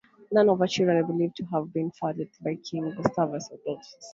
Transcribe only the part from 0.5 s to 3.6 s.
her children are believed to have been fathered by King Gustavus